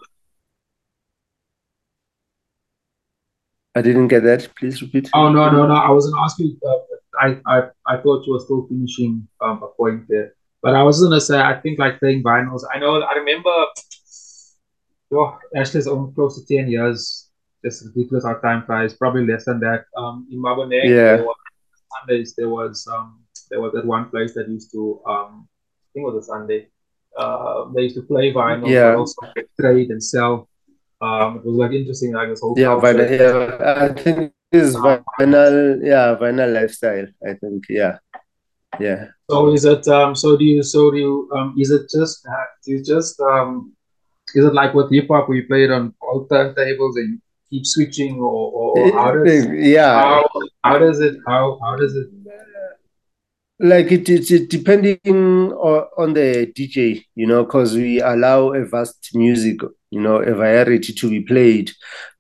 [3.76, 4.50] I didn't get that.
[4.56, 5.10] Please repeat.
[5.14, 5.74] Oh no, no, no!
[5.74, 6.60] I wasn't asking.
[6.68, 6.76] Uh,
[7.20, 10.34] I, I, I thought you were still finishing um, a point there.
[10.62, 12.64] But I was gonna say, I think like playing vinyls.
[12.74, 13.02] I know.
[13.02, 13.54] I remember.
[15.12, 17.30] Oh, Ashley's almost close to ten years.
[17.64, 18.94] Just ridiculous how time flies.
[18.94, 19.86] Probably less than that.
[19.98, 21.18] Um, in Maboneng, yeah.
[21.18, 21.36] there was
[22.00, 22.36] Sundays.
[22.36, 26.14] There was um, there was that one place that used to um, I think it
[26.14, 26.68] was a Sunday.
[27.18, 28.92] Uh, they used to play vinyl, yeah.
[28.92, 29.22] but also
[29.60, 30.48] trade and sell.
[31.02, 33.82] Um, it was like interesting, like this whole yeah, vinyl, yeah.
[33.82, 37.98] I think is vinyl yeah vinyl lifestyle i think yeah.
[38.80, 39.08] Yeah.
[39.30, 42.46] So is it um so do you so do you um is it just uh,
[42.64, 43.74] do you just um
[44.36, 47.20] is it like with hip hop where you play it on all turntables and you
[47.50, 50.02] keep switching or, or how does yeah.
[50.02, 50.30] how,
[50.64, 52.08] how does it how how does it?
[53.62, 55.00] Like it is it, depending
[55.54, 59.60] on, on the dj you know because we allow a vast music
[59.90, 61.72] you know a variety to be played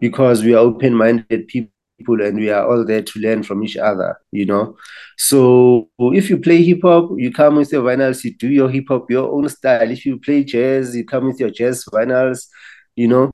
[0.01, 3.77] because we are open-minded people people and we are all there to learn from each
[3.77, 4.75] other, you know.
[5.17, 8.85] So if you play hip hop, you come with your vinyls, you do your hip
[8.88, 9.91] hop, your own style.
[9.91, 12.47] If you play jazz, you come with your jazz vinyls,
[12.95, 13.31] you know.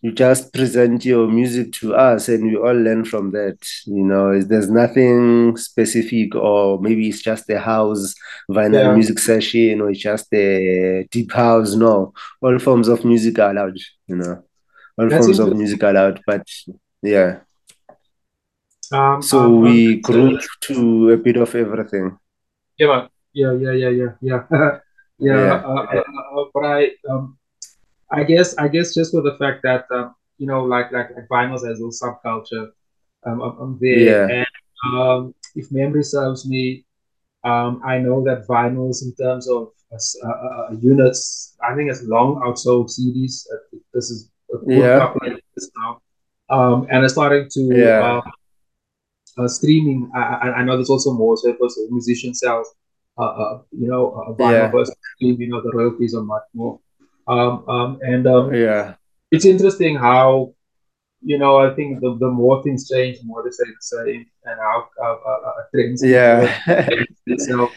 [0.00, 3.58] You just present your music to us and we all learn from that.
[3.86, 8.12] You know, there's nothing specific, or maybe it's just a house
[8.50, 8.94] vinyl yeah.
[8.94, 11.74] music session, or it's just a deep house.
[11.74, 14.42] No, all forms of music are allowed, you know,
[14.98, 16.20] all That's forms of music are allowed.
[16.26, 16.48] But
[17.02, 17.40] yeah
[18.92, 22.18] Um, so um, we grew to a bit of everything.
[22.78, 24.78] Yeah, yeah, yeah, yeah, yeah, yeah, yeah.
[25.18, 25.62] yeah.
[25.64, 27.38] Uh, uh, uh, but I, um,
[28.10, 31.28] I guess, I guess, just for the fact that uh, you know, like like, like
[31.28, 32.70] vinyls as a subculture,
[33.24, 34.44] um, I'm, there, yeah.
[34.84, 36.84] and um, if memory serves me,
[37.44, 42.42] um, I know that vinyls, in terms of uh, uh, units, I think it's long
[42.44, 43.46] outsold CDs.
[43.94, 44.98] this is a good yeah.
[44.98, 46.00] couple of years now,
[46.50, 48.20] um, and it's starting to yeah.
[49.38, 50.10] Uh, streaming.
[50.14, 52.68] I, I, know there's also more so for musician sales.
[53.18, 54.70] Uh, uh, you know, uh, vinyl yeah.
[54.70, 54.96] versus.
[55.18, 56.80] You know, the royalties are much more.
[57.28, 58.94] Um, um, and um, yeah,
[59.30, 60.54] it's interesting how
[61.22, 64.26] you know, I think the, the more things change, the more they stay the same,
[64.44, 66.02] and how uh, uh, things.
[66.04, 66.52] Yeah.
[67.38, 67.70] so,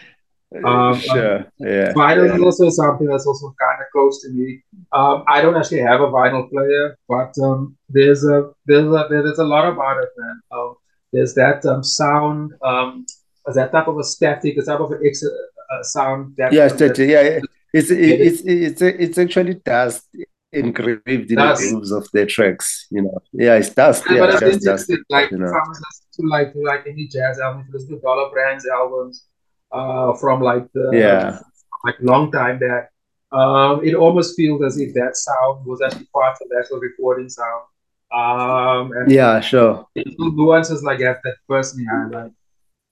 [0.64, 1.38] um, sure.
[1.38, 1.94] Um, yeah.
[1.94, 2.36] Vinyl yeah.
[2.36, 4.64] is also something that's also kind of close to me.
[4.92, 9.40] Um, I don't actually have a vinyl player, but um, there's a there's a there's
[9.40, 10.42] a lot about it, man.
[10.52, 10.76] Um,
[11.16, 13.06] there's that um, sound, um,
[13.54, 16.36] that type of a static, a type of an ex- uh, sound.
[16.38, 17.10] That, yeah, static.
[17.10, 17.40] Yeah,
[17.74, 20.08] it's it's it's it's actually dust
[20.52, 22.88] engraved in the grooves of their tracks.
[22.90, 24.04] You know, yeah, it's dust.
[24.10, 24.92] Yeah, but just dust.
[25.10, 25.48] Like you know.
[25.48, 29.26] to like to like any jazz album, listen to Dollar Brands albums,
[29.72, 31.40] uh, from like the yeah,
[31.84, 32.92] like long time back.
[33.32, 37.30] Um, it almost feels as if that sound was actually part of the actual recording
[37.30, 37.66] sound.
[38.12, 39.88] Um, and yeah, sure.
[39.96, 42.32] Nuances like that that personally I like.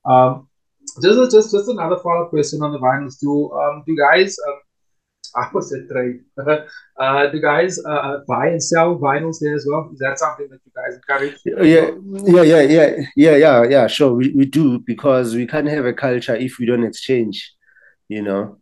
[0.06, 0.50] Um,
[1.02, 3.52] just just just another follow up question on the vinyls too.
[3.54, 4.60] Um, do guys um,
[5.36, 6.22] opposite trade.
[7.00, 9.90] uh, do guys uh, uh, buy and sell vinyls there as well?
[9.94, 11.40] Is that something that you guys encourage?
[11.46, 11.92] Yeah,
[12.26, 13.88] yeah, yeah, yeah, yeah, yeah, yeah.
[13.88, 17.54] Sure, we, we do because we can't have a culture if we don't exchange.
[18.10, 18.58] You know,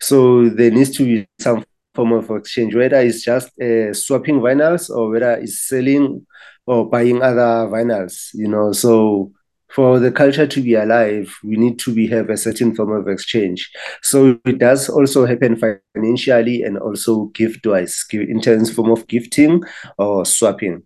[0.00, 1.64] so there needs to be some
[1.96, 6.26] form of exchange, whether it's just uh, swapping vinyls or whether it's selling
[6.66, 8.30] or buying other vinyls.
[8.34, 9.32] You know, so
[9.68, 13.08] for the culture to be alive, we need to be have a certain form of
[13.08, 13.70] exchange.
[14.02, 15.60] So it does also happen
[15.94, 19.62] financially and also gift wise, in terms form of gifting
[19.98, 20.82] or swapping.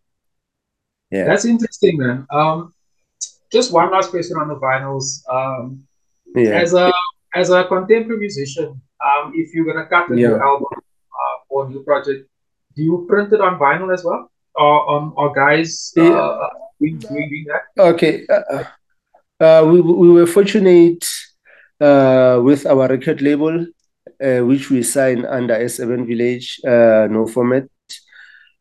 [1.11, 2.27] Yeah, that's interesting, man.
[2.33, 2.73] Um,
[3.53, 5.23] just one last question on the vinyls.
[5.29, 5.87] Um,
[6.35, 6.61] yeah.
[6.61, 6.93] as a
[7.35, 10.29] as a contemporary musician, um, if you're gonna cut a yeah.
[10.29, 10.83] new album
[11.51, 12.29] or new project,
[12.77, 15.93] do you print it on vinyl as well, or um, or guys?
[15.97, 16.49] Uh, yeah
[16.81, 17.83] doing, that?
[17.83, 18.27] Okay.
[18.29, 18.65] Uh,
[19.41, 21.05] uh, we, we were fortunate
[21.81, 23.67] uh, with our record label,
[24.23, 27.69] uh, which we signed under S7 Village, uh, No Format,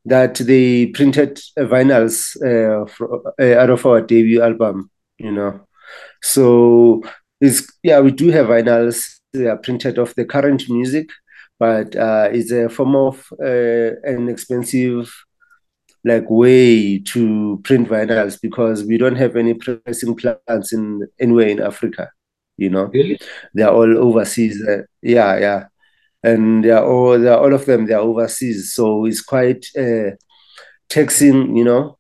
[0.06, 5.62] that they printed vinyls uh, for, out of our debut album, you know.
[6.22, 7.04] So
[7.42, 9.20] it's yeah, we do have vinyls.
[9.34, 11.10] They are printed of the current music,
[11.60, 11.96] but
[12.34, 15.12] it's a form of an expensive
[16.06, 21.62] like way to print vinyls because we don't have any pressing plants in anywhere in
[21.62, 22.10] Africa.
[22.58, 23.20] You know, really?
[23.54, 24.62] they're all overseas.
[24.62, 25.64] Uh, yeah, yeah,
[26.24, 30.12] and they're all they're all of them they're overseas, so it's quite uh,
[30.90, 31.56] taxing.
[31.56, 31.99] You know,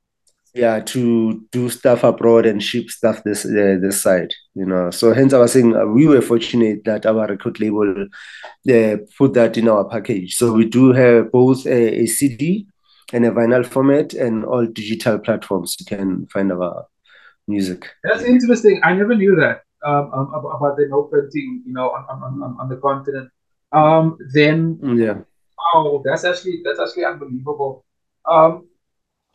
[0.53, 4.33] yeah, to do stuff abroad and ship stuff this uh, this side.
[4.55, 8.07] You know, so hence I was saying uh, we were fortunate that our record label
[8.69, 10.35] uh, put that in our package.
[10.35, 12.67] So we do have both a, a CD
[13.13, 16.85] and a vinyl format and all digital platforms you can find our
[17.47, 17.89] music.
[18.03, 18.81] That's interesting.
[18.83, 22.57] I never knew that um, um about the no printing, you know, on, on, on,
[22.59, 23.29] on the continent.
[23.71, 25.19] Um, then yeah,
[25.57, 27.85] wow, that's actually that's actually unbelievable.
[28.25, 28.68] Um,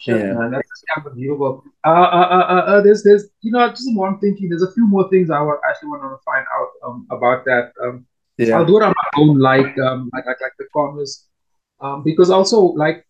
[0.04, 0.32] shit, yeah.
[0.34, 1.64] man, that's unbelievable.
[1.84, 4.48] Uh, uh, uh, uh, uh, there's there's you know just I'm thinking.
[4.48, 7.72] There's a few more things I would actually want to find out um about that.
[7.82, 8.56] Um, yeah.
[8.56, 11.26] I'll do it on my own, like um like like, like the corners,
[11.80, 13.06] um because also like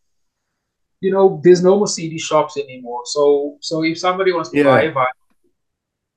[1.00, 3.02] you know, there's no more CD shops anymore.
[3.04, 4.64] So so if somebody wants to yeah.
[4.64, 5.06] buy a vinyl,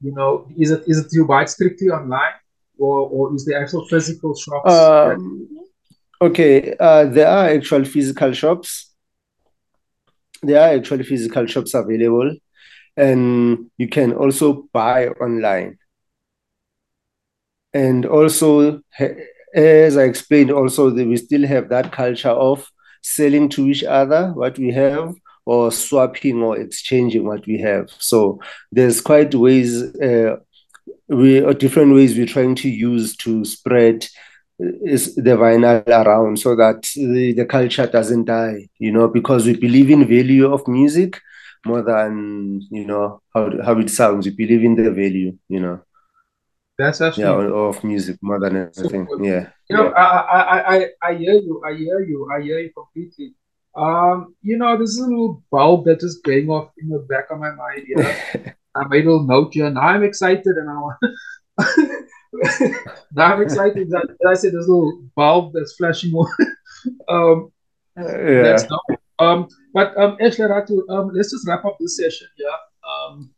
[0.01, 2.35] you know, is it is it you buy it strictly online
[2.77, 4.71] or or is the actual physical shops?
[4.71, 5.47] Um,
[6.21, 8.86] okay, uh, there are actual physical shops.
[10.41, 12.35] There are actually physical shops available,
[12.95, 15.77] and you can also buy online.
[17.73, 18.81] And also,
[19.53, 22.67] as I explained, also we still have that culture of
[23.01, 25.13] selling to each other what we have
[25.45, 27.89] or swapping or exchanging what we have.
[27.99, 28.39] So
[28.71, 30.37] there's quite ways, uh,
[31.07, 34.07] we are different ways we're trying to use to spread
[34.59, 39.55] is the vinyl around so that the, the culture doesn't die, you know, because we
[39.55, 41.21] believe in value of music
[41.65, 44.25] more than, you know, how, how it sounds.
[44.25, 45.81] We believe in the value, you know.
[46.77, 49.07] That's actually yeah, of music more than anything.
[49.09, 49.49] So, yeah.
[49.67, 51.61] You know, I, I, I, I hear you.
[51.65, 52.29] I hear you.
[52.31, 53.33] I hear you completely.
[53.75, 57.31] Um, you know, this is a little bulb that is going off in the back
[57.31, 57.85] of my mind.
[57.87, 58.53] yeah?
[58.75, 59.69] I made a little note here.
[59.71, 60.97] Now I'm excited, and I want.
[63.13, 63.89] now I'm excited.
[63.89, 66.31] That, I said there's a little bulb that's flashing on.
[67.09, 67.51] um,
[67.97, 68.43] yeah.
[68.43, 68.65] That's
[69.19, 72.27] um, but um, Ashley um, let's just wrap up this session.
[72.37, 72.49] Yeah.
[72.87, 73.31] Um,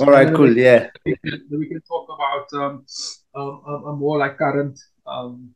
[0.00, 0.32] All right.
[0.34, 0.54] Cool.
[0.54, 0.90] we, Yeah.
[1.06, 2.86] We can, we can talk about um,
[3.34, 5.54] um, um, um, more like current, um,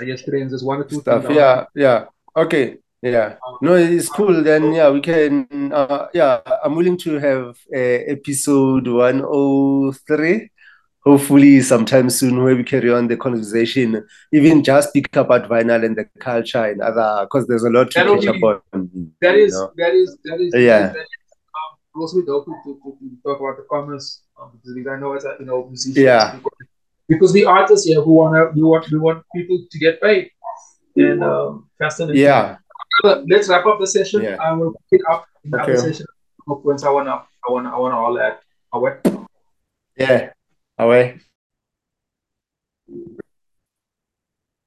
[0.00, 0.50] I guess trends.
[0.50, 1.26] There's one or two Stuff.
[1.30, 1.64] Yeah.
[1.74, 2.04] Yeah.
[2.36, 2.78] Okay.
[3.02, 3.36] Yeah.
[3.62, 4.42] No, it's cool.
[4.42, 5.72] Then yeah, we can.
[5.72, 10.50] Uh, yeah, I'm willing to have uh, episode 103
[11.06, 15.96] hopefully sometime soon where we carry on the conversation, even just speak about vinyl and
[15.96, 19.12] the culture and other because there's a lot to catch up on.
[19.20, 19.72] That is, know.
[19.76, 20.88] that is, that is, Yeah.
[20.88, 21.06] That is,
[21.54, 25.24] um, also open to, to, to talk about the commerce um, because I know as
[25.24, 26.34] a you know musicians, Yeah.
[26.34, 26.68] because,
[27.08, 30.32] because we artists here who wanna we want we want people to get paid
[30.96, 32.20] and um, fascinating.
[32.20, 32.56] Yeah.
[33.04, 34.22] Let's wrap up the session.
[34.22, 34.36] Yeah.
[34.42, 35.76] I will pick up in the Okay.
[35.76, 36.06] session.
[36.48, 36.52] I
[36.90, 38.40] wanna I wanna I wanna all that.
[38.72, 39.28] I want.
[39.96, 40.30] Yeah.
[40.78, 41.18] Away.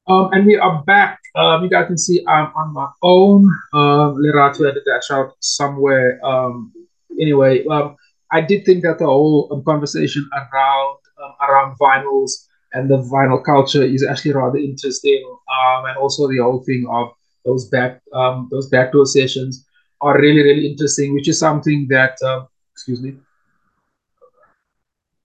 [0.08, 1.20] Um, and we are back.
[1.36, 3.44] Um, you guys can see I'm on my own.
[3.74, 6.20] Um, Lerato edited that out somewhere.
[6.26, 6.74] Um,
[7.22, 7.96] anyway, um,
[8.32, 13.44] I did think that the whole um, conversation around um, around vinyls and the vinyl
[13.44, 15.24] culture is actually rather interesting.
[15.28, 17.10] Um, and also the whole thing of
[17.46, 19.64] those back um, those backdoor sessions
[20.02, 23.16] are really really interesting, which is something that um, excuse me,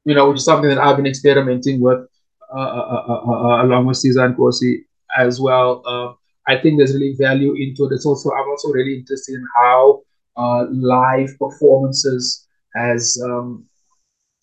[0.05, 2.07] you know, which is something that I've been experimenting with
[2.55, 4.85] uh, uh, uh, uh, along with Caesar and Corsi
[5.17, 5.87] as well.
[5.87, 7.93] Um, I think there's really value into it.
[7.93, 10.03] It's also I'm also really interested in how
[10.37, 13.67] uh, live performances has um,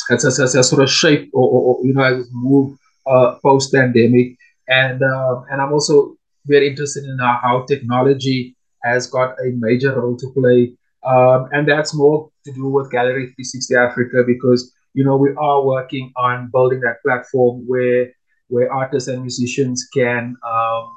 [0.09, 3.36] has, has, has, has sort of shaped or, or, or you know has moved uh,
[3.43, 4.36] post pandemic,
[4.68, 6.16] and um, and I'm also
[6.47, 11.68] very interested in uh, how technology has got a major role to play, um, and
[11.68, 16.49] that's more to do with Gallery 360 Africa because you know we are working on
[16.51, 18.11] building that platform where
[18.47, 20.89] where artists and musicians can um,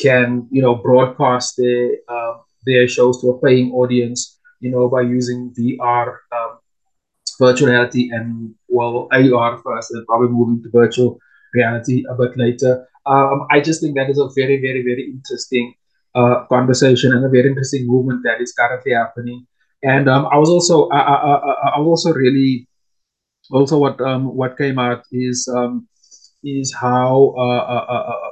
[0.00, 5.02] can you know broadcast their um, their shows to a paying audience you know by
[5.02, 6.58] using VR um,
[7.38, 11.18] virtual reality and well AR first and probably moving to virtual
[11.54, 12.86] reality a bit later.
[13.06, 15.74] Um, I just think that is a very very very interesting
[16.14, 19.46] uh, conversation and a very interesting movement that is currently happening.
[19.82, 22.66] And um, I was also I, I, I, I was also really
[23.50, 25.86] also what um what came out is um
[26.44, 28.30] is how uh, uh, uh, uh,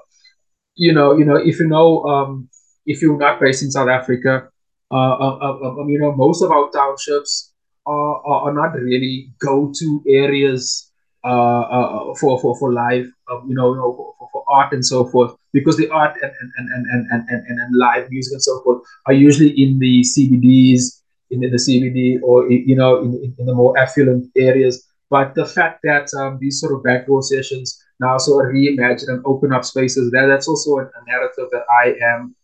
[0.75, 2.49] you know you know if you know um
[2.87, 4.49] if you're not based in South Africa
[4.93, 7.53] uh, uh, uh, uh, you know most of our townships
[7.87, 10.93] are, are, not really go-to areas
[11.23, 15.35] for, for for live um, you know, you know for, for art and so forth
[15.53, 18.81] because the art and and, and, and, and, and, and live music and so forth
[19.07, 23.77] are usually in the CBDs in the CBD or you know in, in the more
[23.77, 28.54] affluent areas but the fact that um, these sort of backdoor sessions now sort of
[28.54, 32.34] reimagine and open up spaces, that that's also a, a narrative that I am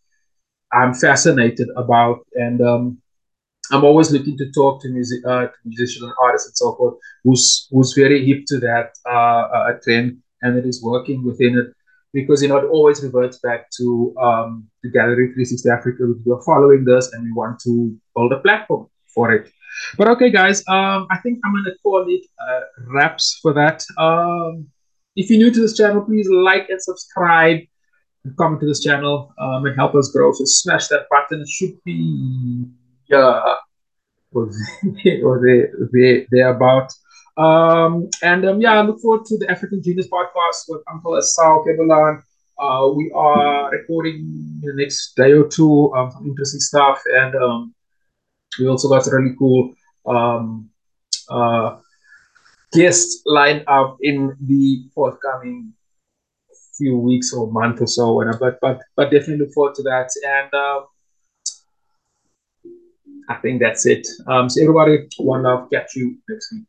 [0.71, 2.97] I'm fascinated about, and um,
[3.71, 6.95] I'm always looking to talk to music, uh, to musicians and artists and so forth,
[7.23, 11.67] who's who's very hip to that uh, uh, trend and that is working within it,
[12.13, 16.03] because you know it always reverts back to um, the Gallery 360 Africa.
[16.25, 19.51] We're following this, and we want to build a platform for it.
[19.97, 23.83] But okay, guys, um, I think I'm gonna call it uh, wraps for that.
[23.97, 24.67] Um,
[25.15, 27.59] if you're new to this channel, please like and subscribe
[28.23, 30.31] and comment to this channel um, and help us grow.
[30.31, 31.41] So smash that button.
[31.41, 32.65] It should be
[33.09, 33.55] yeah,
[34.31, 34.49] or
[35.23, 36.91] or there, there, thereabout.
[37.37, 41.65] Um, and um, yeah, I look forward to the African Genius podcast with Uncle Asal
[41.65, 42.21] Kebalan.
[42.59, 47.35] Uh, we are recording in the next day or two um, some interesting stuff, and
[47.35, 47.73] um,
[48.59, 49.73] we also got a really cool
[50.05, 50.69] um,
[51.29, 51.77] uh,
[52.71, 55.73] guests lined up in the forthcoming
[56.77, 58.21] few weeks or month or so.
[58.21, 60.09] And but but but definitely look forward to that.
[60.25, 60.85] And um,
[63.29, 64.07] I think that's it.
[64.27, 65.69] Um, so everybody, one love.
[65.71, 66.67] Catch you next week.